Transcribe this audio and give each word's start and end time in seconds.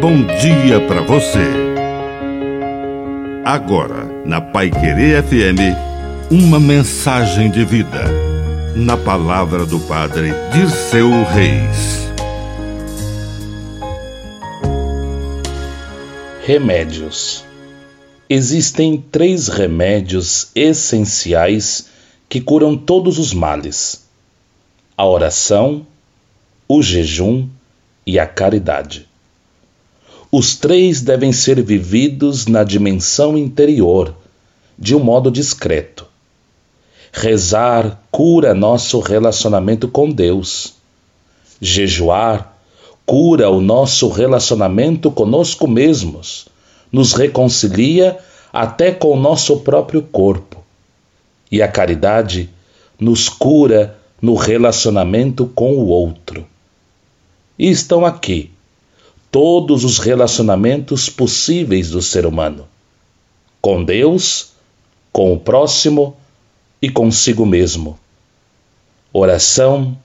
bom 0.00 0.24
dia 0.40 0.80
para 0.88 1.02
você. 1.02 1.44
Agora, 3.44 4.06
na 4.24 4.40
Pai 4.40 4.70
Querer 4.70 5.22
FM, 5.22 5.76
uma 6.30 6.58
mensagem 6.58 7.50
de 7.50 7.66
vida. 7.66 8.04
Na 8.74 8.96
palavra 8.96 9.66
do 9.66 9.78
Padre 9.80 10.32
Dirceu 10.54 11.10
Reis. 11.24 12.08
Remédios. 16.46 17.44
Existem 18.26 18.96
três 18.96 19.48
remédios 19.48 20.50
essenciais 20.54 21.90
que 22.26 22.40
curam 22.40 22.74
todos 22.74 23.18
os 23.18 23.34
males: 23.34 24.08
a 24.96 25.04
oração, 25.04 25.86
o 26.66 26.80
jejum 26.80 27.46
e 28.06 28.18
a 28.18 28.26
caridade. 28.26 29.09
Os 30.32 30.54
três 30.54 31.00
devem 31.00 31.32
ser 31.32 31.60
vividos 31.60 32.46
na 32.46 32.62
dimensão 32.62 33.36
interior, 33.36 34.14
de 34.78 34.94
um 34.94 35.02
modo 35.02 35.28
discreto. 35.28 36.06
Rezar 37.12 38.00
cura 38.12 38.54
nosso 38.54 39.00
relacionamento 39.00 39.88
com 39.88 40.08
Deus. 40.08 40.74
Jejuar 41.60 42.56
cura 43.04 43.50
o 43.50 43.60
nosso 43.60 44.08
relacionamento 44.08 45.10
conosco 45.10 45.66
mesmos, 45.66 46.46
nos 46.92 47.12
reconcilia 47.12 48.16
até 48.52 48.92
com 48.92 49.08
o 49.08 49.20
nosso 49.20 49.56
próprio 49.58 50.00
corpo. 50.00 50.62
E 51.50 51.60
a 51.60 51.66
caridade 51.66 52.48
nos 53.00 53.28
cura 53.28 53.98
no 54.22 54.36
relacionamento 54.36 55.46
com 55.56 55.72
o 55.72 55.88
outro. 55.88 56.46
E 57.58 57.68
estão 57.68 58.06
aqui 58.06 58.52
todos 59.30 59.84
os 59.84 59.98
relacionamentos 59.98 61.08
possíveis 61.08 61.90
do 61.90 62.02
ser 62.02 62.26
humano: 62.26 62.66
com 63.60 63.84
Deus, 63.84 64.52
com 65.12 65.32
o 65.32 65.38
próximo 65.38 66.16
e 66.80 66.88
consigo 66.88 67.44
mesmo. 67.44 67.98
Oração, 69.12 69.96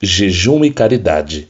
jejum 0.00 0.64
e 0.64 0.70
caridade 0.70 1.48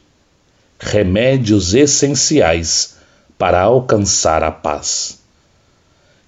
remédios 0.79 1.73
essenciais 1.73 2.97
para 3.37 3.61
alcançar 3.61 4.43
a 4.43 4.51
paz. 4.51 5.19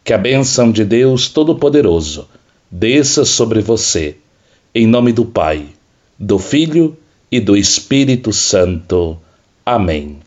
Que 0.04 0.14
a 0.14 0.18
bênção 0.18 0.72
de 0.72 0.86
Deus 0.86 1.30
Todo-Poderoso 1.30 2.28
desça 2.72 3.26
sobre 3.26 3.62
você, 3.62 4.18
em 4.74 4.88
nome 4.88 5.12
do 5.12 5.26
Pai, 5.26 5.68
do 6.18 6.40
Filho 6.40 6.98
e 7.32 7.40
do 7.40 7.56
Espírito 7.58 8.32
Santo. 8.32 9.18
Amém. 9.66 10.27